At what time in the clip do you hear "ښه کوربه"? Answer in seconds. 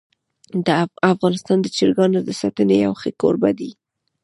3.01-3.51